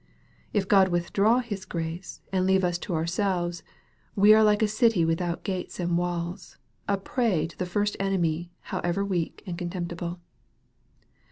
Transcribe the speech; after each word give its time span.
If 0.51 0.67
God 0.67 0.87
withdraw 0.87 1.41
His 1.41 1.63
grace, 1.63 2.21
and 2.33 2.47
leave 2.47 2.63
us 2.63 2.79
to 2.79 2.95
ourselves, 2.95 3.61
we 4.15 4.33
are 4.33 4.43
like 4.43 4.63
a 4.63 4.67
city 4.67 5.05
without 5.05 5.43
gates 5.43 5.79
and 5.79 5.95
walls, 5.95 6.57
a 6.87 6.97
prey 6.97 7.45
to 7.45 7.55
the 7.55 7.67
first 7.67 7.95
enemy, 7.99 8.49
however 8.61 9.05
weak 9.05 9.43
and 9.45 9.55
contemptible. 9.59 10.19